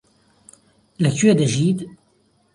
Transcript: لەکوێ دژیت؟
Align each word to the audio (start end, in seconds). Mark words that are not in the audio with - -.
لەکوێ 1.03 1.31
دژیت؟ 1.39 1.79